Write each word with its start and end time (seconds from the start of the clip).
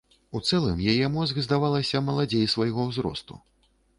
У 0.37 0.39
цэлым, 0.49 0.79
яе 0.93 1.09
мозг, 1.17 1.41
здавалася 1.47 2.03
маладзей 2.07 2.49
свайго 2.55 2.89
ўзросту. 2.91 3.41